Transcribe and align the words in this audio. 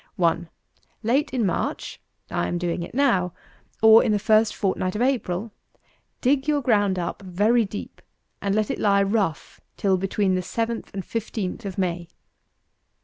1. 0.15 0.49
Late 1.03 1.31
in 1.31 1.45
March 1.45 2.01
(I 2.31 2.47
am 2.47 2.57
doing 2.57 2.81
it 2.81 2.95
now,) 2.95 3.33
or 3.83 4.03
in 4.03 4.11
the 4.11 4.17
first 4.17 4.55
fortnight 4.55 4.95
of 4.95 5.01
April, 5.03 5.51
dig 6.21 6.47
your 6.47 6.59
ground 6.63 6.97
up 6.97 7.21
very 7.21 7.65
deep, 7.65 8.01
and 8.41 8.55
let 8.55 8.71
it 8.71 8.79
lie 8.79 9.03
rough 9.03 9.61
till 9.77 9.97
between 9.97 10.33
the 10.33 10.41
seventh 10.41 10.91
and 10.95 11.05
fifteenth 11.05 11.65
of 11.67 11.77
May. 11.77 12.07